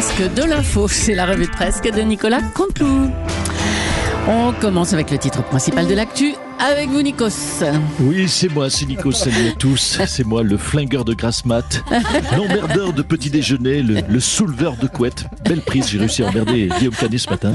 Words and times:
presque 0.00 0.32
de 0.34 0.44
l'info, 0.44 0.88
c'est 0.88 1.14
la 1.14 1.26
revue 1.26 1.44
de 1.44 1.50
presse 1.50 1.82
de 1.82 2.00
Nicolas 2.00 2.40
Cantelou. 2.54 3.10
On 4.28 4.50
commence 4.58 4.94
avec 4.94 5.10
le 5.10 5.18
titre 5.18 5.44
principal 5.44 5.86
de 5.86 5.92
l'actu, 5.92 6.32
avec 6.58 6.88
vous 6.88 7.02
Nikos. 7.02 7.62
Oui, 8.00 8.26
c'est 8.26 8.48
moi, 8.48 8.70
c'est 8.70 8.86
Nico, 8.86 9.12
salut 9.12 9.48
à 9.48 9.52
tous. 9.58 10.00
C'est 10.06 10.24
moi, 10.24 10.42
le 10.42 10.56
flingueur 10.56 11.04
de 11.04 11.12
grasse 11.12 11.44
mat, 11.44 11.84
l'emmerdeur 12.34 12.94
de 12.94 13.02
petit 13.02 13.28
déjeuner, 13.28 13.82
le, 13.82 14.00
le 14.08 14.20
souleveur 14.20 14.78
de 14.78 14.86
couette. 14.86 15.26
Belle 15.44 15.60
prise, 15.60 15.90
j'ai 15.90 15.98
réussi 15.98 16.22
à 16.22 16.28
emmerder 16.28 16.70
Guillaume 16.78 16.94
Canet 16.94 17.20
ce 17.20 17.28
matin. 17.28 17.52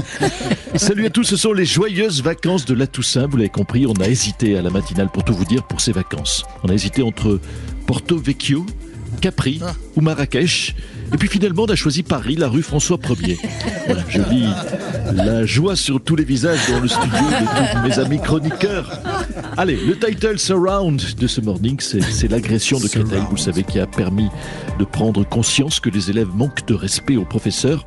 Salut 0.76 1.06
à 1.06 1.10
tous, 1.10 1.24
ce 1.24 1.36
sont 1.36 1.52
les 1.52 1.66
joyeuses 1.66 2.22
vacances 2.22 2.64
de 2.64 2.74
la 2.74 2.86
Toussaint. 2.86 3.26
Vous 3.26 3.38
l'avez 3.38 3.48
compris, 3.48 3.88
on 3.88 3.94
a 3.94 4.06
hésité 4.06 4.56
à 4.56 4.62
la 4.62 4.70
matinale 4.70 5.08
pour 5.08 5.24
tout 5.24 5.34
vous 5.34 5.46
dire 5.46 5.64
pour 5.64 5.80
ces 5.80 5.90
vacances. 5.90 6.44
On 6.62 6.68
a 6.68 6.74
hésité 6.74 7.02
entre 7.02 7.40
Porto 7.88 8.16
Vecchio, 8.16 8.64
Capri 9.20 9.60
ou 9.96 10.00
Marrakech. 10.00 10.76
Et 11.12 11.16
puis 11.16 11.28
finalement, 11.28 11.62
on 11.62 11.66
a 11.66 11.74
choisi 11.74 12.02
Paris, 12.02 12.36
la 12.36 12.48
rue 12.48 12.62
François 12.62 12.96
1er. 12.96 13.38
Voilà, 13.86 14.02
je 14.08 14.20
lis 14.22 14.48
la 15.12 15.46
joie 15.46 15.76
sur 15.76 16.00
tous 16.00 16.16
les 16.16 16.24
visages 16.24 16.58
dans 16.68 16.80
le 16.80 16.88
studio 16.88 17.10
de 17.10 17.72
tous 17.72 17.88
mes 17.88 18.04
amis 18.04 18.20
chroniqueurs. 18.20 19.00
Allez, 19.56 19.76
le 19.76 19.98
title 19.98 20.38
Surround 20.38 21.14
de 21.14 21.26
ce 21.26 21.40
morning, 21.40 21.78
c'est 21.80 22.28
l'agression 22.28 22.78
de 22.78 22.88
Créteil, 22.88 23.22
vous 23.30 23.36
savez, 23.36 23.62
qui 23.62 23.78
a 23.78 23.86
permis 23.86 24.28
de 24.78 24.84
prendre 24.84 25.26
conscience 25.26 25.80
que 25.80 25.90
les 25.90 26.10
élèves 26.10 26.30
manquent 26.34 26.66
de 26.66 26.74
respect 26.74 27.16
aux 27.16 27.24
professeurs 27.24 27.86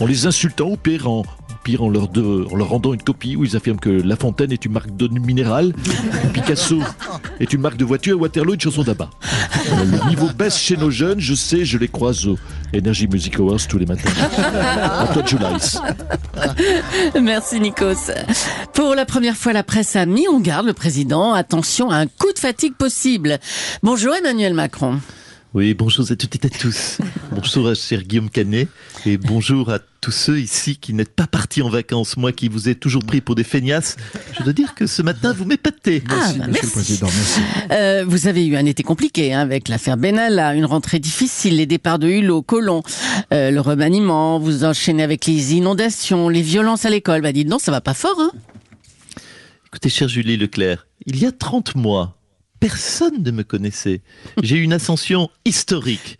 en 0.00 0.06
les 0.06 0.26
insultant 0.26 0.70
ou 0.70 0.76
pire 0.76 1.08
en, 1.08 1.22
pire 1.62 1.82
en 1.82 1.88
leur, 1.90 2.08
de- 2.08 2.46
en 2.50 2.56
leur 2.56 2.68
rendant 2.68 2.92
une 2.92 3.02
copie 3.02 3.36
où 3.36 3.44
ils 3.44 3.56
affirment 3.56 3.78
que 3.80 3.88
La 3.90 4.16
Fontaine 4.16 4.50
est 4.52 4.64
une 4.64 4.72
marque 4.72 4.90
d'eau 4.90 5.08
minérale, 5.08 5.72
Picasso 6.32 6.80
est 7.40 7.52
une 7.52 7.60
marque 7.60 7.76
de 7.76 7.84
voiture 7.84 8.16
et 8.16 8.20
Waterloo 8.20 8.54
une 8.54 8.60
chanson 8.60 8.82
d'abat. 8.82 9.10
Euh, 9.72 9.84
Le 9.84 10.08
niveau 10.08 10.28
baisse 10.36 10.56
chez 10.58 10.76
nos 10.76 10.90
jeunes, 10.90 11.20
je 11.20 11.34
sais, 11.34 11.64
je 11.64 11.78
les 11.78 11.88
croise 11.88 12.26
au 12.26 12.36
Energy 12.74 13.06
Music 13.08 13.38
Awards 13.38 13.66
tous 13.68 13.78
les 13.78 13.86
matins. 13.86 14.10
À 14.82 15.06
toi, 15.12 15.22
Julius. 15.24 15.78
Merci 17.22 17.60
Nikos. 17.60 18.10
Pour 18.72 18.94
la 18.94 19.04
première 19.04 19.36
fois, 19.36 19.52
la 19.52 19.62
presse 19.62 19.96
a 19.96 20.06
mis 20.06 20.26
en 20.28 20.40
garde 20.40 20.66
le 20.66 20.72
président. 20.72 21.32
Attention 21.34 21.90
à 21.90 21.96
un 21.96 22.06
coup 22.06 22.32
de 22.34 22.38
fatigue 22.38 22.74
possible. 22.74 23.38
Bonjour 23.82 24.14
Emmanuel 24.14 24.54
Macron. 24.54 24.98
Oui, 25.54 25.74
bonjour 25.74 26.10
à 26.10 26.16
toutes 26.16 26.34
et 26.42 26.46
à 26.46 26.48
tous. 26.48 26.96
Bonjour 27.30 27.68
à 27.68 27.74
cher 27.74 28.02
Guillaume 28.02 28.30
Canet 28.30 28.68
et 29.04 29.18
bonjour 29.18 29.70
à 29.70 29.80
tous 30.00 30.10
ceux 30.10 30.40
ici 30.40 30.76
qui 30.76 30.94
n'êtes 30.94 31.14
pas 31.14 31.26
partis 31.26 31.60
en 31.60 31.68
vacances. 31.68 32.16
Moi 32.16 32.32
qui 32.32 32.48
vous 32.48 32.70
ai 32.70 32.74
toujours 32.74 33.04
pris 33.04 33.20
pour 33.20 33.34
des 33.34 33.44
feignasses, 33.44 33.96
je 34.38 34.44
dois 34.44 34.54
dire 34.54 34.74
que 34.74 34.86
ce 34.86 35.02
matin 35.02 35.34
vous 35.34 35.44
m'épatez. 35.44 36.02
Ah, 36.08 36.32
bah, 36.38 36.46
merci. 36.48 37.00
Euh, 37.70 38.04
vous 38.06 38.28
avez 38.28 38.46
eu 38.46 38.56
un 38.56 38.64
été 38.64 38.82
compliqué 38.82 39.34
hein, 39.34 39.40
avec 39.40 39.68
l'affaire 39.68 39.98
Benalla, 39.98 40.54
une 40.54 40.64
rentrée 40.64 40.98
difficile, 40.98 41.56
les 41.56 41.66
départs 41.66 41.98
de 41.98 42.08
Hulot, 42.08 42.40
Colomb, 42.40 42.82
euh, 43.34 43.50
le 43.50 43.60
remaniement, 43.60 44.38
vous 44.38 44.64
enchaînez 44.64 45.02
avec 45.02 45.26
les 45.26 45.54
inondations, 45.54 46.30
les 46.30 46.42
violences 46.42 46.86
à 46.86 46.90
l'école. 46.90 47.20
Bah 47.20 47.32
dites 47.32 47.48
non, 47.48 47.58
ça 47.58 47.72
va 47.72 47.82
pas 47.82 47.94
fort. 47.94 48.18
Hein 48.18 48.32
Écoutez, 49.66 49.90
cher 49.90 50.08
Julie 50.08 50.38
Leclerc, 50.38 50.86
il 51.04 51.18
y 51.18 51.26
a 51.26 51.32
30 51.32 51.74
mois, 51.74 52.16
personne 52.62 53.24
ne 53.24 53.32
me 53.32 53.42
connaissait. 53.42 54.02
J'ai 54.40 54.56
eu 54.56 54.62
une 54.62 54.72
ascension 54.72 55.28
historique. 55.44 56.16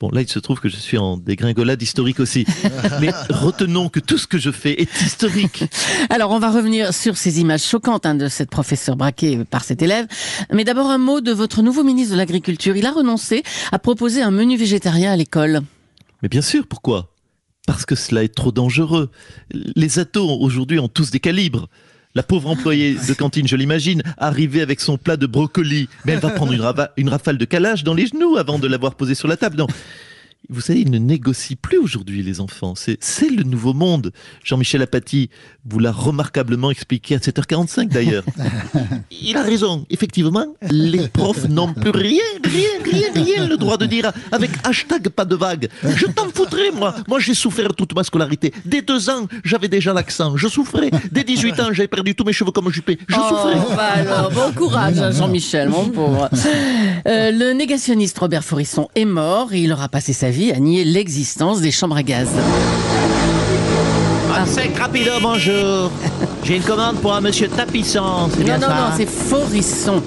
Bon, 0.00 0.10
là, 0.10 0.20
il 0.20 0.28
se 0.28 0.40
trouve 0.40 0.58
que 0.58 0.68
je 0.68 0.76
suis 0.76 0.98
en 0.98 1.16
dégringolade 1.16 1.80
historique 1.80 2.18
aussi. 2.18 2.44
Mais 3.00 3.12
retenons 3.30 3.88
que 3.88 4.00
tout 4.00 4.18
ce 4.18 4.26
que 4.26 4.36
je 4.36 4.50
fais 4.50 4.82
est 4.82 5.00
historique. 5.00 5.64
Alors, 6.10 6.32
on 6.32 6.40
va 6.40 6.50
revenir 6.50 6.92
sur 6.92 7.16
ces 7.16 7.40
images 7.40 7.62
choquantes 7.62 8.04
hein, 8.04 8.16
de 8.16 8.26
cette 8.26 8.50
professeure 8.50 8.96
braquée 8.96 9.44
par 9.44 9.62
cet 9.62 9.80
élève. 9.80 10.08
Mais 10.52 10.64
d'abord, 10.64 10.90
un 10.90 10.98
mot 10.98 11.20
de 11.20 11.30
votre 11.30 11.62
nouveau 11.62 11.84
ministre 11.84 12.14
de 12.14 12.18
l'Agriculture. 12.18 12.76
Il 12.76 12.84
a 12.84 12.90
renoncé 12.90 13.44
à 13.70 13.78
proposer 13.78 14.22
un 14.22 14.32
menu 14.32 14.56
végétarien 14.56 15.12
à 15.12 15.16
l'école. 15.16 15.60
Mais 16.20 16.28
bien 16.28 16.42
sûr, 16.42 16.66
pourquoi? 16.66 17.14
Parce 17.68 17.86
que 17.86 17.94
cela 17.94 18.24
est 18.24 18.34
trop 18.34 18.50
dangereux. 18.50 19.10
Les 19.52 20.00
atos 20.00 20.38
aujourd'hui 20.40 20.80
ont 20.80 20.88
tous 20.88 21.12
des 21.12 21.20
calibres. 21.20 21.68
La 22.16 22.22
pauvre 22.22 22.48
employée 22.48 22.94
de 22.94 23.12
cantine, 23.12 23.46
je 23.46 23.56
l'imagine, 23.56 24.02
arrivée 24.16 24.62
avec 24.62 24.80
son 24.80 24.96
plat 24.96 25.18
de 25.18 25.26
brocoli, 25.26 25.90
mais 26.06 26.12
elle 26.12 26.18
va 26.18 26.30
prendre 26.30 26.54
une, 26.96 27.10
rafale 27.10 27.36
de 27.36 27.44
calage 27.44 27.84
dans 27.84 27.92
les 27.92 28.06
genoux 28.06 28.38
avant 28.38 28.58
de 28.58 28.66
l'avoir 28.66 28.94
posé 28.94 29.14
sur 29.14 29.28
la 29.28 29.36
table. 29.36 29.62
Vous 30.48 30.60
savez, 30.60 30.80
ils 30.80 30.90
ne 30.90 30.98
négocient 30.98 31.56
plus 31.60 31.78
aujourd'hui, 31.78 32.22
les 32.22 32.40
enfants. 32.40 32.74
C'est, 32.76 32.98
le 33.28 33.42
nouveau 33.42 33.72
monde. 33.72 34.12
Jean-Michel 34.44 34.80
Apathy 34.82 35.28
vous 35.64 35.80
l'a 35.80 35.90
remarquablement 35.90 36.70
expliqué 36.70 37.16
à 37.16 37.18
7h45 37.18 37.88
d'ailleurs. 37.88 38.22
Il 39.10 39.36
a 39.36 39.42
raison. 39.42 39.84
Effectivement, 39.90 40.46
les 40.70 41.08
profs 41.08 41.48
n'ont 41.48 41.72
plus 41.72 41.90
rien, 41.90 42.22
rien, 42.44 42.68
rien, 42.84 43.08
rien 43.14 43.48
le 43.48 43.56
droit 43.56 43.76
de 43.76 43.86
dire 43.86 44.12
avec 44.30 44.50
hashtag 44.62 45.08
pas 45.08 45.24
de 45.24 45.34
vague. 45.34 45.68
Je 45.82 46.06
t'en 46.06 46.28
foutrais, 46.32 46.70
moi. 46.70 46.94
Moi, 47.08 47.18
j'ai 47.18 47.34
souffert 47.34 47.74
toute 47.74 47.94
ma 47.96 48.04
scolarité. 48.04 48.52
Dès 48.64 48.82
deux 48.82 49.10
ans, 49.10 49.26
j'avais 49.44 49.68
déjà 49.68 49.92
l'accent. 49.92 50.36
Je 50.36 50.46
souffrais. 50.46 50.90
Dès 51.10 51.24
18 51.24 51.60
ans, 51.60 51.72
j'avais 51.72 51.88
perdu 51.88 52.14
tous 52.14 52.24
mes 52.24 52.32
cheveux 52.32 52.52
comme 52.52 52.70
Juppé. 52.70 52.98
Je 53.08 53.14
souffrais. 53.14 53.56
Oh, 53.56 53.72
bah 53.74 53.88
alors, 53.94 54.30
bon 54.30 54.52
courage, 54.52 54.98
hein, 54.98 55.10
Jean-Michel, 55.10 55.70
mon 55.70 55.88
pauvre. 55.88 56.30
Euh, 57.06 57.30
le 57.32 57.52
négationniste 57.52 58.18
Robert 58.18 58.44
Forisson 58.44 58.88
est 58.94 59.04
mort 59.04 59.52
et 59.52 59.60
il 59.60 59.72
aura 59.72 59.88
passé 59.88 60.12
sa 60.12 60.30
vie 60.30 60.35
à 60.36 60.60
nier 60.60 60.84
l'existence 60.84 61.60
des 61.60 61.70
chambres 61.70 61.96
à 61.96 62.02
gaz. 62.02 62.28
Sec 64.46 64.76
rapido, 64.78 65.12
bonjour. 65.20 65.90
J'ai 66.44 66.56
une 66.56 66.62
commande 66.62 66.96
pour 66.96 67.14
un 67.14 67.20
monsieur 67.20 67.48
tapissant, 67.48 68.28
c'est 68.30 68.44
Non, 68.44 68.54
non, 68.54 68.60
ça 68.60 68.68
non, 68.68 68.96
c'est 68.96 69.08
Forisson. 69.08 70.02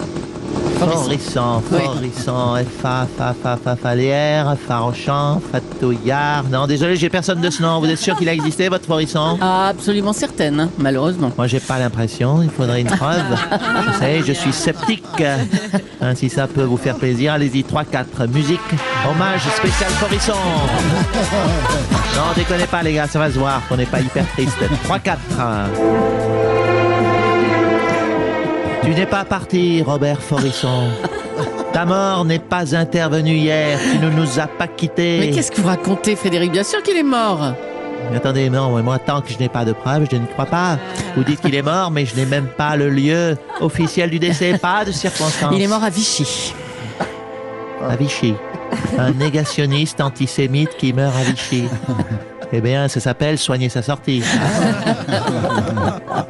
Forisson, 0.80 1.62
Oui. 1.72 1.80
Forisson, 1.84 2.56
Fa, 2.82 3.06
Fa, 3.18 3.36
Fa, 3.44 3.58
Fa, 3.62 3.76
Falière, 3.76 4.56
Farochant, 4.68 5.42
Fatouillard. 5.52 6.44
Non, 6.50 6.68
désolé, 6.68 6.96
j'ai 6.96 7.10
personne 7.10 7.42
de 7.42 7.50
ce 7.50 7.62
nom. 7.62 7.80
Vous 7.80 7.88
êtes 7.90 7.98
sûr 8.00 8.16
qu'il 8.16 8.30
a 8.30 8.34
existé, 8.34 8.70
votre 8.70 8.86
Forisson 8.86 9.38
Ah, 9.42 9.68
absolument 9.68 10.14
certaine, 10.14 10.60
hein, 10.62 10.70
malheureusement. 10.78 11.32
Moi, 11.38 11.48
j'ai 11.48 11.60
pas 11.60 11.80
l'impression, 11.80 12.42
il 12.42 12.50
faudrait 12.50 12.82
une 12.82 12.88
preuve. 12.88 13.20
Je 13.88 14.00
sais, 14.00 14.22
je 14.26 14.34
suis 14.34 14.54
sceptique. 14.54 15.04
Hein, 16.02 16.16
si 16.16 16.30
ça 16.30 16.48
peut 16.48 16.64
vous 16.64 16.78
faire 16.78 16.96
plaisir, 16.96 17.34
allez-y, 17.34 17.62
3-4. 17.64 18.28
Musique, 18.34 18.60
hommage 19.10 19.42
spécial 19.58 19.90
Forisson. 19.92 20.34
Non, 22.16 22.24
déconnez 22.36 22.68
pas, 22.68 22.82
les 22.84 22.94
gars, 22.94 23.08
ça 23.08 23.20
va 23.20 23.30
se 23.30 23.38
voir 23.38 23.62
qu'on 23.68 23.76
n'est 23.78 23.86
pas 23.86 24.00
hyper 24.00 24.26
triste. 24.32 24.58
3-4. 24.88 25.18
Tu 28.90 28.96
n'es 28.96 29.06
pas 29.06 29.24
parti, 29.24 29.84
Robert 29.84 30.20
Forisson. 30.20 30.90
Ta 31.74 31.86
mort 31.86 32.26
n'est 32.26 32.40
pas 32.40 32.76
intervenue 32.76 33.36
hier, 33.36 33.80
tu 33.80 34.00
ne 34.00 34.10
nous 34.10 34.40
as 34.40 34.48
pas 34.48 34.66
quittés. 34.66 35.20
Mais 35.20 35.30
qu'est-ce 35.30 35.52
que 35.52 35.62
vous 35.62 35.68
racontez, 35.68 36.16
Frédéric? 36.16 36.52
Bien 36.52 36.64
sûr 36.64 36.82
qu'il 36.82 36.98
est 36.98 37.04
mort. 37.04 37.54
Mais 38.10 38.18
attendez, 38.18 38.50
non, 38.50 38.76
mais 38.76 38.82
moi, 38.82 38.98
tant 38.98 39.22
que 39.22 39.32
je 39.32 39.38
n'ai 39.38 39.48
pas 39.48 39.64
de 39.64 39.74
preuves, 39.74 40.08
je 40.12 40.18
ne 40.18 40.26
crois 40.26 40.48
pas. 40.48 40.80
Vous 41.16 41.24
dites 41.24 41.40
qu'il 41.40 41.54
est 41.54 41.62
mort, 41.62 41.92
mais 41.92 42.08
je 42.08 42.16
n'ai 42.16 42.26
même 42.26 42.48
pas 42.48 42.76
le 42.76 42.90
lieu 42.90 43.38
officiel 43.62 44.10
du 44.10 44.18
décès, 44.18 44.58
pas 44.62 44.84
de 44.86 44.92
circonstances. 44.92 45.54
Il 45.56 45.62
est 45.62 45.68
mort 45.68 45.84
à 45.84 45.92
Vichy. 45.92 46.56
à 47.88 47.96
Vichy. 47.96 48.34
Un 48.98 49.12
négationniste 49.12 50.02
antisémite 50.02 50.76
qui 50.78 50.94
meurt 50.94 51.16
à 51.16 51.22
Vichy. 51.30 51.66
Eh 52.52 52.62
bien, 52.62 52.88
ça 52.88 53.00
s'appelle 53.00 53.38
soigner 53.38 53.70
sa 53.70 53.82
sortie. 53.82 54.22
Vous 54.22 54.30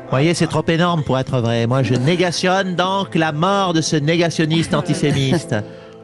voyez, 0.10 0.34
c'est 0.34 0.48
trop 0.48 0.66
énorme 0.68 1.04
pour 1.04 1.18
être 1.18 1.40
vrai. 1.40 1.66
Moi, 1.66 1.84
je 1.84 1.94
négationne 1.94 2.76
donc 2.76 3.16
la 3.16 3.32
mort 3.32 3.74
de 3.74 3.82
ce 3.82 3.96
négationniste 3.96 4.74
antisémite. 4.74 5.56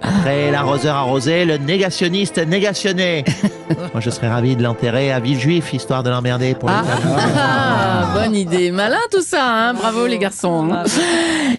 Après 0.01 0.51
l'arroseur 0.51 0.95
arrosé, 0.95 1.45
le 1.45 1.57
négationniste 1.57 2.37
négationné. 2.37 3.23
Moi, 3.93 4.01
je 4.01 4.09
serais 4.09 4.27
ravi 4.29 4.55
de 4.55 4.61
l'enterrer 4.63 5.11
à 5.11 5.19
Villejuif, 5.19 5.73
histoire 5.73 6.03
de 6.03 6.09
l'emmerder 6.09 6.53
pour 6.53 6.69
les 6.69 6.75
Ah, 6.75 8.09
bonne 8.13 8.35
idée. 8.35 8.71
Malin 8.71 8.99
tout 9.11 9.21
ça, 9.21 9.43
hein 9.43 9.73
bravo 9.73 10.05
les 10.05 10.17
garçons. 10.19 10.69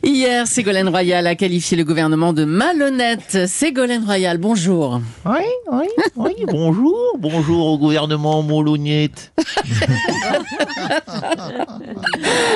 Hier, 0.04 0.46
Ségolène 0.46 0.88
Royal 0.88 1.26
a 1.26 1.34
qualifié 1.34 1.76
le 1.76 1.84
gouvernement 1.84 2.32
de 2.32 2.44
malhonnête. 2.44 3.48
Ségolène 3.48 4.04
Royal, 4.04 4.38
bonjour. 4.38 5.00
Oui, 5.24 5.42
oui, 5.72 5.86
oui, 6.16 6.34
bonjour, 6.46 7.16
bonjour 7.18 7.66
au 7.66 7.78
gouvernement 7.78 8.42
Moulouniette. 8.42 9.32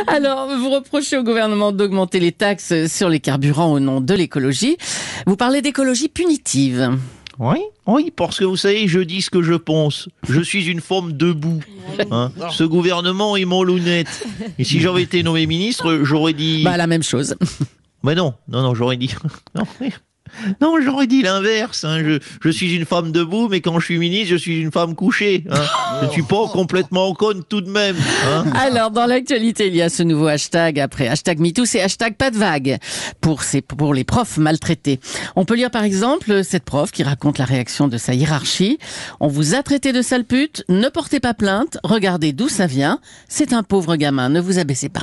Alors, 0.07 0.49
vous 0.57 0.71
reprochez 0.71 1.17
au 1.19 1.23
gouvernement 1.25 1.73
d'augmenter 1.73 2.21
les 2.21 2.33
taxes 2.33 2.87
sur 2.87 3.09
les 3.09 3.21
carburants 3.21 3.73
au 3.73 3.81
nom 3.81 4.01
de 4.01 4.15
l'écologie. 4.15 4.77
Vous 5.27 5.37
parlez 5.37 5.63
d'écologie 5.71 6.09
punitive. 6.09 6.99
Oui, 7.39 7.59
oui, 7.87 8.13
parce 8.15 8.41
que 8.41 8.45
vous 8.45 8.57
savez, 8.57 8.89
je 8.89 8.99
dis 8.99 9.23
ce 9.23 9.31
que 9.31 9.41
je 9.41 9.55
pense. 9.55 10.09
Je 10.29 10.41
suis 10.41 10.67
une 10.67 10.81
forme 10.81 11.13
debout. 11.13 11.61
Hein. 12.11 12.33
Ce 12.51 12.65
gouvernement 12.65 13.37
est 13.37 13.45
mon 13.45 13.63
lunette. 13.63 14.27
Et 14.59 14.65
si 14.65 14.81
j'avais 14.81 15.03
été 15.05 15.23
nommé 15.23 15.47
ministre, 15.47 16.01
j'aurais 16.03 16.33
dit... 16.33 16.65
Bah, 16.65 16.77
la 16.77 16.89
même 16.89 17.05
chose. 17.05 17.37
Mais 18.03 18.17
non, 18.17 18.35
non, 18.49 18.63
non, 18.63 18.75
j'aurais 18.75 18.97
dit... 18.97 19.15
Non, 19.55 19.63
mais- 19.81 19.93
non, 20.61 20.75
j'aurais 20.83 21.07
dit 21.07 21.23
l'inverse. 21.23 21.85
hein. 21.85 21.99
Je, 22.05 22.19
je 22.43 22.51
suis 22.51 22.75
une 22.75 22.85
femme 22.85 23.13
debout, 23.13 23.49
mais 23.49 23.61
quand 23.61 23.79
je 23.79 23.85
suis 23.85 23.99
ministre, 23.99 24.31
je 24.31 24.37
suis 24.37 24.61
une 24.61 24.71
femme 24.73 24.95
couchée. 24.95 25.45
hein. 25.51 25.57
Je 26.01 26.07
ne 26.07 26.11
suis 26.11 26.23
pas 26.23 26.49
complètement 26.49 27.13
conne 27.15 27.43
tout 27.45 27.61
de 27.61 27.71
même. 27.71 27.97
hein. 28.29 28.45
Alors, 28.55 28.91
dans 28.91 29.07
l'actualité, 29.07 29.67
il 29.67 29.77
y 29.77 29.83
a 29.83 29.89
ce 29.89 30.03
nouveau 30.03 30.27
hashtag 30.29 30.79
après 30.81 31.09
hashtag 31.09 31.39
MeToo, 31.41 31.65
c'est 31.65 31.81
hashtag 31.83 32.15
pas 32.17 32.31
de 32.31 32.37
vague 32.37 32.79
pour, 33.21 33.43
ces, 33.43 33.61
pour 33.61 33.93
les 33.95 34.05
profs 34.05 34.37
maltraités. 34.39 35.01
On 35.37 35.45
peut 35.45 35.55
lire 35.57 35.71
par 35.71 35.85
exemple 35.85 36.43
cette 36.45 36.65
prof 36.65 36.91
qui 36.91 37.03
raconte 37.03 37.39
la 37.39 37.45
réaction 37.45 37.89
de 37.89 37.99
sa 37.99 38.15
hiérarchie. 38.15 38.79
On 39.21 39.29
vous 39.29 39.55
a 39.55 39.63
traité 39.63 39.93
de 39.93 40.03
sale 40.03 40.25
pute, 40.25 40.65
ne 40.69 40.89
portez 40.89 41.21
pas 41.21 41.35
plainte, 41.35 41.79
regardez 41.85 42.33
d'où 42.33 42.49
ça 42.49 42.67
vient. 42.67 43.01
C'est 43.29 43.53
un 43.53 43.63
pauvre 43.63 43.97
gamin, 43.97 44.29
ne 44.29 44.41
vous 44.41 44.59
abaissez 44.59 44.89
pas. 44.89 45.03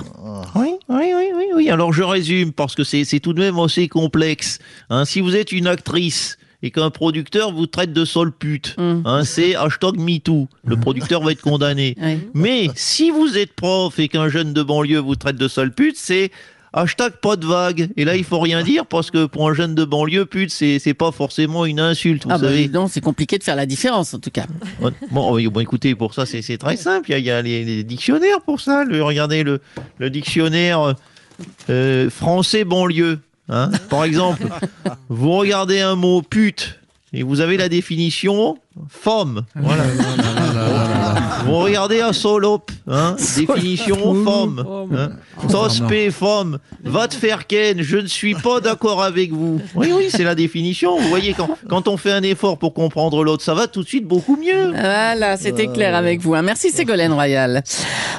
Oui, 0.55 0.73
oui, 0.89 1.11
oui, 1.15 1.26
oui. 1.57 1.69
Alors 1.69 1.91
je 1.93 2.03
résume 2.03 2.51
parce 2.53 2.75
que 2.75 2.83
c'est 2.83 3.19
tout 3.19 3.33
de 3.33 3.39
même 3.39 3.59
assez 3.59 3.87
complexe. 3.87 4.59
Hein, 4.89 5.05
si 5.05 5.19
vous 5.21 5.35
êtes 5.35 5.51
une 5.51 5.67
actrice 5.67 6.37
et 6.63 6.71
qu'un 6.71 6.89
producteur 6.89 7.51
vous 7.53 7.67
traite 7.67 7.93
de 7.93 8.03
sale 8.05 8.31
pute, 8.31 8.75
Mm. 8.77 9.01
hein, 9.05 9.23
c'est 9.23 9.55
hashtag 9.55 9.97
MeToo. 9.99 10.47
Le 10.65 10.75
producteur 10.77 11.21
va 11.21 11.31
être 11.31 11.41
condamné. 11.41 11.95
Mais 12.33 12.69
si 12.75 13.09
vous 13.11 13.37
êtes 13.37 13.53
prof 13.53 13.99
et 13.99 14.07
qu'un 14.07 14.29
jeune 14.29 14.53
de 14.53 14.63
banlieue 14.63 14.99
vous 14.99 15.15
traite 15.15 15.35
de 15.37 15.47
sale 15.47 15.71
pute, 15.71 15.97
c'est 15.97 16.31
hashtag 16.73 17.13
pas 17.21 17.35
de 17.35 17.45
vague. 17.45 17.89
Et 17.95 18.05
là, 18.05 18.15
il 18.15 18.23
faut 18.23 18.39
rien 18.39 18.63
dire 18.63 18.85
parce 18.87 19.11
que 19.11 19.25
pour 19.27 19.47
un 19.49 19.53
jeune 19.53 19.75
de 19.75 19.85
banlieue, 19.85 20.25
pute, 20.25 20.49
c'est 20.51 20.79
c'est 20.79 20.93
pas 20.95 21.11
forcément 21.11 21.63
une 21.65 21.79
insulte, 21.79 22.23
vous 22.25 22.31
Ah 22.31 22.37
bah 22.39 22.47
savez. 22.47 22.67
non, 22.69 22.87
c'est 22.87 23.01
compliqué 23.01 23.37
de 23.37 23.43
faire 23.43 23.55
la 23.55 23.65
différence 23.67 24.13
en 24.15 24.19
tout 24.19 24.31
cas. 24.31 24.45
Bon, 24.81 24.91
bon, 25.11 25.39
bon, 25.49 25.59
écoutez, 25.59 25.93
pour 25.95 26.13
ça, 26.15 26.25
c'est 26.25 26.41
c'est 26.41 26.57
très 26.57 26.75
simple. 26.75 27.09
Il 27.09 27.11
y 27.11 27.15
a, 27.15 27.19
il 27.19 27.25
y 27.25 27.31
a 27.31 27.41
les, 27.43 27.63
les 27.65 27.83
dictionnaires 27.83 28.41
pour 28.41 28.61
ça. 28.61 28.83
Le, 28.83 29.01
regardez 29.03 29.43
le, 29.43 29.61
le 29.99 30.09
dictionnaire 30.09 30.95
euh, 31.69 32.09
français 32.09 32.63
banlieue. 32.63 33.19
hein. 33.49 33.69
Par 33.89 34.03
exemple, 34.03 34.43
vous 35.09 35.31
regardez 35.33 35.79
un 35.79 35.95
mot 35.95 36.21
pute 36.21 36.79
et 37.13 37.23
vous 37.23 37.39
avez 37.41 37.57
la 37.57 37.69
définition 37.69 38.57
femme. 38.89 39.43
Vous 41.45 41.57
regardez 41.57 42.01
un 42.01 42.13
solope, 42.13 42.71
hein, 42.87 43.15
définition 43.37 44.23
femme. 44.25 44.65
Hein. 44.95 45.09
Tospé 45.49 46.11
femme, 46.11 46.57
va 46.83 47.07
te 47.07 47.15
faire 47.15 47.47
ken, 47.47 47.81
je 47.81 47.97
ne 47.97 48.07
suis 48.07 48.33
pas 48.35 48.59
d'accord 48.59 49.03
avec 49.03 49.31
vous. 49.31 49.61
Oui, 49.75 49.91
oui, 49.95 50.07
c'est 50.09 50.23
la 50.23 50.35
définition. 50.35 50.97
Vous 50.99 51.07
voyez, 51.09 51.33
quand, 51.33 51.49
quand 51.69 51.87
on 51.87 51.97
fait 51.97 52.11
un 52.11 52.23
effort 52.23 52.57
pour 52.57 52.73
comprendre 52.73 53.23
l'autre, 53.23 53.43
ça 53.43 53.53
va 53.53 53.67
tout 53.67 53.83
de 53.83 53.87
suite 53.87 54.05
beaucoup 54.07 54.35
mieux. 54.37 54.71
Voilà, 54.71 55.37
c'était 55.37 55.67
clair 55.67 55.95
avec 55.95 56.21
vous. 56.21 56.33
hein. 56.35 56.41
Merci 56.41 56.71
Ségolène 56.71 57.13
Royal. 57.13 57.63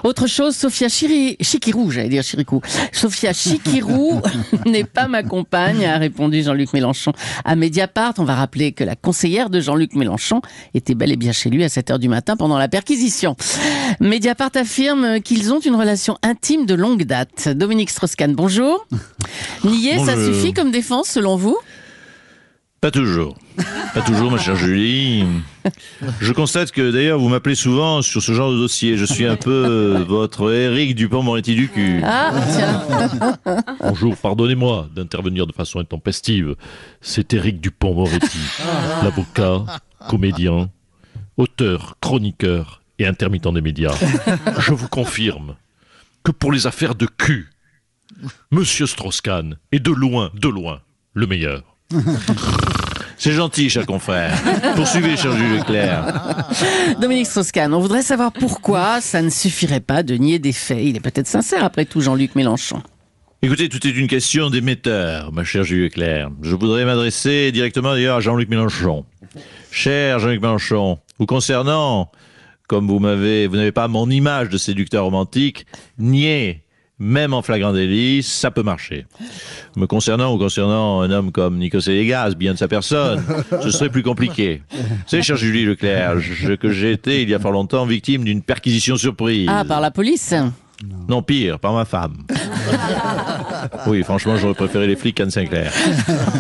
Autre 0.05 0.27
chose, 0.27 0.55
Sophia 0.57 0.89
Chiri... 0.89 1.37
Chikirou, 1.41 1.91
j'allais 1.91 2.09
dire 2.09 2.23
Chiricou. 2.23 2.61
Sophia 2.93 3.33
Chikirou 3.33 4.21
n'est 4.67 4.85
pas 4.85 5.09
ma 5.09 5.23
compagne, 5.23 5.85
a 5.85 5.99
répondu 5.99 6.43
Jean-Luc 6.43 6.73
Mélenchon 6.73 7.13
à 7.45 7.57
Mediapart. 7.57 8.15
On 8.19 8.25
va 8.25 8.35
rappeler 8.37 8.73
que 8.73 8.85
la 8.85 8.95
conseillère 8.97 9.51
de 9.51 9.61
Jean-Luc 9.61 9.95
Mélenchon 9.95 10.41
était 10.75 10.95
bel 10.95 11.11
et 11.13 11.17
bien 11.17 11.33
chez 11.33 11.51
lui 11.51 11.65
à 11.65 11.69
7 11.69 11.91
heures 11.91 11.99
du 11.99 12.09
matin 12.09 12.37
pendant 12.37 12.59
la 12.59 12.69
perquisition. 12.89 13.37
Mediapart 14.01 14.53
affirme 14.55 15.21
qu'ils 15.21 15.53
ont 15.53 15.61
une 15.61 15.77
relation 15.77 16.17
intime 16.23 16.65
de 16.65 16.73
longue 16.73 17.05
date. 17.05 17.51
Dominique 17.51 17.91
Strauss-Kahn, 17.91 18.35
bonjour. 18.35 18.87
Nier, 19.65 19.99
ça 19.99 20.15
suffit 20.17 20.55
comme 20.55 20.71
défense 20.71 21.09
selon 21.09 21.37
vous? 21.37 21.59
Pas 22.81 22.91
toujours. 22.91 23.37
Pas 23.93 24.01
toujours, 24.01 24.31
ma 24.31 24.39
chère 24.39 24.57
Julie. 24.57 25.25
Je 26.21 26.33
constate 26.33 26.71
que 26.71 26.91
d'ailleurs, 26.91 27.19
vous 27.19 27.29
m'appelez 27.29 27.57
souvent 27.57 28.01
sur 28.01 28.23
ce 28.23 28.33
genre 28.33 28.53
de 28.53 28.57
dossier. 28.57 28.97
Je 28.97 29.05
suis 29.05 29.27
un 29.27 29.37
peu 29.37 29.51
euh, 29.51 30.05
votre 30.09 30.51
Eric 30.51 30.95
Dupont-Moretti 30.95 31.57
du 31.57 31.69
cul. 31.69 32.01
Ah, 32.05 32.33
tiens. 32.57 33.37
Bonjour, 33.81 34.17
pardonnez-moi 34.17 34.89
d'intervenir 34.95 35.47
de 35.47 35.53
façon 35.53 35.81
intempestive. 35.81 36.55
C'est 37.03 37.35
Eric 37.35 37.61
Dupont-Moretti, 37.61 38.39
l'avocat, 39.03 39.65
comédien, 40.09 40.71
auteur, 41.37 41.97
chroniqueur 42.01 42.78
et 42.99 43.07
intermittent 43.07 43.49
des 43.49 43.61
médias. 43.61 43.95
Je 44.59 44.73
vous 44.73 44.89
confirme 44.89 45.57
que 46.25 46.31
pour 46.31 46.53
les 46.53 46.67
affaires 46.67 46.95
de 46.95 47.07
cul, 47.07 47.51
Monsieur 48.51 48.87
Strauss-Kahn 48.87 49.57
est 49.73 49.81
de 49.81 49.93
loin, 49.93 50.31
de 50.35 50.49
loin, 50.49 50.81
le 51.15 51.27
meilleur. 51.27 51.63
C'est 53.21 53.33
gentil, 53.33 53.69
cher 53.69 53.85
confrère. 53.85 54.33
Poursuivez, 54.77 55.17
cher 55.17 55.37
Jules 55.37 55.59
Leclerc. 55.59 56.37
Dominique 57.01 57.27
Strauss-Kahn, 57.27 57.75
on 57.75 57.81
voudrait 57.81 58.03
savoir 58.03 58.33
pourquoi 58.33 59.01
ça 59.01 59.23
ne 59.23 59.31
suffirait 59.31 59.81
pas 59.81 60.05
de 60.05 60.15
nier 60.15 60.39
des 60.39 60.53
faits. 60.53 60.79
Il 60.83 60.97
est 60.97 61.01
peut-être 61.01 61.27
sincère 61.27 61.65
après 61.65 61.85
tout, 61.85 62.01
Jean-Luc 62.01 62.37
Mélenchon. 62.37 62.81
Écoutez, 63.43 63.69
tout 63.69 63.85
est 63.87 63.91
une 63.91 64.07
question 64.07 64.51
d'émetteur, 64.51 65.33
ma 65.33 65.43
chère 65.45 65.65
Julie 65.65 65.85
Leclerc. 65.85 66.31
Je 66.43 66.55
voudrais 66.55 66.85
m'adresser 66.85 67.51
directement 67.51 67.93
d'ailleurs 67.93 68.17
à 68.17 68.21
Jean-Luc 68.21 68.49
Mélenchon. 68.49 69.05
Cher 69.71 70.21
Jean-Luc 70.21 70.41
Mélenchon, 70.41 70.99
vous 71.19 71.27
concernant, 71.27 72.11
comme 72.69 72.87
vous 72.87 73.01
m'avez, 73.01 73.47
vous 73.49 73.57
n'avez 73.57 73.73
pas 73.73 73.89
mon 73.89 74.09
image 74.09 74.49
de 74.51 74.59
séducteur 74.59 75.03
romantique, 75.05 75.67
nier, 75.99 76.63
même 77.01 77.33
en 77.33 77.43
flagrant 77.43 77.73
délit, 77.73 78.23
ça 78.23 78.51
peut 78.51 78.63
marcher. 78.63 79.07
Me 79.77 79.87
concernant 79.87 80.35
ou 80.35 80.39
concernant 80.39 81.01
un 81.01 81.11
homme 81.11 81.33
comme 81.33 81.57
Nikos 81.59 81.87
Légas, 81.89 82.35
bien 82.37 82.53
de 82.55 82.59
sa 82.59 82.69
personne, 82.69 83.23
ce 83.63 83.71
serait 83.71 83.89
plus 83.89 84.03
compliqué. 84.03 84.63
Savez, 85.07 85.23
cher 85.23 85.37
Julie 85.37 85.65
Leclerc, 85.65 86.19
je- 86.21 86.55
que 86.55 86.71
j'ai 86.71 86.93
été 86.93 87.23
il 87.23 87.29
y 87.31 87.35
a 87.35 87.39
fort 87.39 87.53
longtemps 87.53 87.87
victime 87.87 88.25
d'une 88.25 88.43
perquisition 88.43 88.97
surprise. 88.97 89.49
Ah, 89.51 89.65
par 89.65 89.81
la 89.81 89.91
police 89.91 90.35
Non, 91.09 91.23
pire, 91.23 91.59
par 91.59 91.73
ma 91.73 91.85
femme. 91.85 92.15
Oui, 93.87 94.03
franchement, 94.05 94.37
j'aurais 94.37 94.55
préféré 94.55 94.87
les 94.87 94.97
flics 94.97 95.17
qu'Anne 95.17 95.31
Sinclair. 95.31 95.73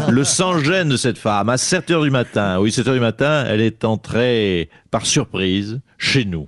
Le 0.08 0.22
sans-gêne 0.24 0.88
de 0.88 0.96
cette 0.96 1.18
femme, 1.18 1.48
à 1.48 1.56
7 1.58 1.90
heures 1.90 2.02
du 2.04 2.10
matin, 2.10 2.58
oui, 2.60 2.70
7 2.70 2.86
heures 2.88 2.94
du 2.94 3.00
matin, 3.00 3.44
elle 3.48 3.60
est 3.60 3.84
entrée 3.84 4.70
par 4.90 5.04
surprise 5.04 5.80
chez 5.98 6.24
nous. 6.24 6.46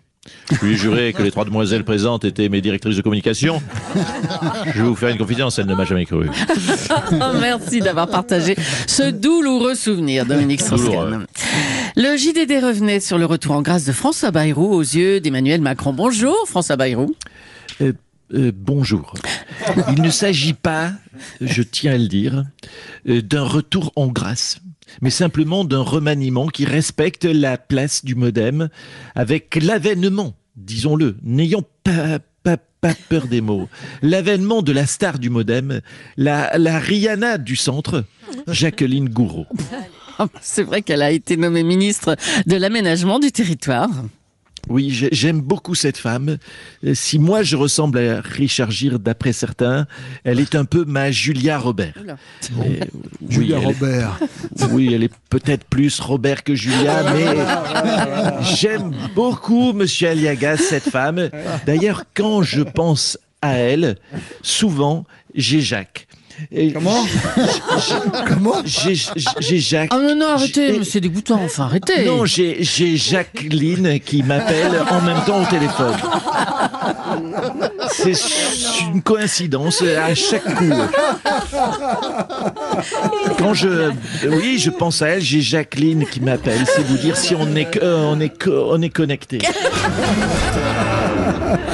Je 0.52 0.64
lui 0.64 0.74
ai 0.74 0.76
juré 0.76 1.12
que 1.12 1.22
les 1.22 1.30
trois 1.30 1.44
demoiselles 1.44 1.84
présentes 1.84 2.24
étaient 2.24 2.48
mes 2.48 2.60
directrices 2.60 2.96
de 2.96 3.02
communication. 3.02 3.60
Je 4.66 4.82
vais 4.82 4.88
vous 4.88 4.94
faire 4.94 5.08
une 5.08 5.18
confidence, 5.18 5.58
elle 5.58 5.66
ne 5.66 5.74
m'a 5.74 5.84
jamais 5.84 6.06
cru. 6.06 6.28
Oh, 7.12 7.36
Merci 7.40 7.80
d'avoir 7.80 8.08
partagé 8.08 8.56
ce 8.86 9.10
douloureux 9.10 9.74
souvenir, 9.74 10.26
Dominique 10.26 10.60
Strauss-Kahn. 10.60 11.26
Le 11.96 12.16
JDD 12.16 12.62
revenait 12.64 13.00
sur 13.00 13.18
le 13.18 13.26
retour 13.26 13.52
en 13.52 13.62
grâce 13.62 13.84
de 13.84 13.92
François 13.92 14.30
Bayrou 14.30 14.72
aux 14.72 14.80
yeux 14.82 15.20
d'Emmanuel 15.20 15.60
Macron. 15.60 15.92
Bonjour, 15.92 16.36
François 16.46 16.76
Bayrou. 16.76 17.14
Euh, 17.80 17.92
euh, 18.32 18.52
bonjour. 18.54 19.14
Il 19.96 20.02
ne 20.02 20.10
s'agit 20.10 20.52
pas, 20.52 20.92
je 21.40 21.62
tiens 21.62 21.94
à 21.94 21.98
le 21.98 22.08
dire, 22.08 22.44
euh, 23.08 23.22
d'un 23.22 23.42
retour 23.42 23.92
en 23.96 24.06
grâce, 24.06 24.60
mais 25.00 25.10
simplement 25.10 25.64
d'un 25.64 25.82
remaniement 25.82 26.46
qui 26.46 26.64
respecte 26.64 27.24
la 27.24 27.58
place 27.58 28.04
du 28.04 28.14
modem 28.14 28.68
avec 29.14 29.58
l'avènement, 29.60 30.34
disons-le, 30.56 31.16
pas, 32.42 32.56
pas 32.80 32.94
peur 33.08 33.26
des 33.26 33.40
mots, 33.40 33.68
l'avènement 34.02 34.62
de 34.62 34.72
la 34.72 34.86
star 34.86 35.18
du 35.18 35.28
modem, 35.28 35.80
la, 36.16 36.56
la 36.56 36.78
Rihanna 36.78 37.36
du 37.38 37.56
centre, 37.56 38.04
Jacqueline 38.46 39.08
Gouraud. 39.08 39.46
Ah, 40.18 40.26
C'est 40.40 40.62
vrai 40.62 40.82
qu'elle 40.82 41.02
a 41.02 41.10
été 41.10 41.36
nommée 41.36 41.62
ministre 41.62 42.16
de 42.46 42.56
l'aménagement 42.56 43.18
du 43.18 43.32
territoire. 43.32 43.90
Oui, 44.68 44.90
j'ai- 44.90 45.08
j'aime 45.12 45.40
beaucoup 45.40 45.74
cette 45.74 45.96
femme. 45.96 46.36
Euh, 46.84 46.94
Si 46.94 47.18
moi 47.18 47.42
je 47.42 47.56
ressemble 47.56 47.98
à 47.98 48.20
Richard 48.20 48.70
Gere 48.70 48.98
d'après 48.98 49.32
certains, 49.32 49.86
elle 50.24 50.38
est 50.40 50.54
un 50.54 50.64
peu 50.64 50.84
ma 50.84 51.10
Julia 51.10 51.58
Robert. 51.58 51.94
Euh, 52.06 52.10
oui, 52.56 52.78
Julia 53.28 53.58
est- 53.58 53.64
Robert. 53.64 54.20
oui, 54.70 54.92
elle 54.94 55.02
est 55.04 55.12
peut-être 55.30 55.64
plus 55.64 55.98
Robert 56.00 56.44
que 56.44 56.54
Julia, 56.54 57.02
mais 57.12 58.44
j'aime 58.56 58.92
beaucoup 59.14 59.72
Monsieur 59.72 60.08
Aliagas, 60.10 60.58
cette 60.58 60.88
femme. 60.88 61.30
D'ailleurs, 61.66 62.04
quand 62.14 62.42
je 62.42 62.62
pense 62.62 63.18
à 63.42 63.54
elle, 63.54 63.96
souvent 64.42 65.04
j'ai 65.34 65.60
Jacques. 65.60 66.06
Et 66.52 66.72
Comment 66.72 67.04
Comment 68.26 68.62
J'ai 68.64 69.58
Jacques. 69.58 69.90
Ah 69.92 69.98
non, 69.98 70.14
non, 70.16 70.28
arrêtez, 70.34 70.78
mais 70.78 70.84
c'est 70.84 71.00
dégoûtant, 71.00 71.40
enfin, 71.44 71.64
arrêtez. 71.64 72.04
Non, 72.06 72.24
j'ai 72.24 72.64
Jacqueline 72.96 74.00
qui 74.00 74.22
m'appelle 74.22 74.82
en 74.90 75.00
même 75.02 75.22
temps 75.26 75.42
au 75.42 75.46
téléphone. 75.46 75.96
C'est 77.90 78.12
une 78.92 79.02
coïncidence 79.02 79.82
à 79.82 80.14
chaque 80.14 80.54
coup. 80.54 80.70
Quand 83.38 83.54
je, 83.54 83.90
oui, 84.28 84.58
je 84.58 84.70
pense 84.70 85.02
à 85.02 85.08
elle, 85.08 85.22
j'ai 85.22 85.40
Jacqueline 85.40 86.04
qui 86.06 86.20
m'appelle. 86.20 86.64
C'est 86.66 86.82
vous 86.82 86.96
dire 86.96 87.16
si 87.16 87.34
on 87.34 87.54
est, 87.56 87.82
euh, 87.82 88.04
on 88.04 88.20
est, 88.20 88.32
on 88.46 88.80
est 88.82 88.88
connecté. 88.90 89.38